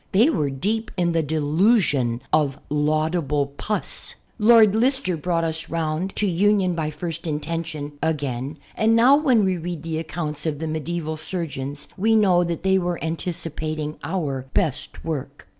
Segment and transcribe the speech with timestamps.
[0.13, 4.15] They were deep in the delusion of laudable pus.
[4.39, 9.57] Lord Lister brought us round to union by first intention again and now when we
[9.59, 15.05] read the accounts of the medieval surgeons we know that they were anticipating our best
[15.05, 15.47] work.